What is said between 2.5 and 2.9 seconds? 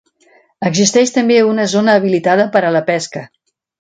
per a la